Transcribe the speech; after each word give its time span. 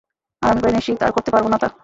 আর 0.41 0.49
আমি 0.51 0.59
প্রায় 0.61 0.75
নিশ্চিত 0.75 0.97
আর 1.01 1.11
করতে 1.11 1.29
পারব 1.31 1.45
না 1.47 1.57
তা। 1.57 1.67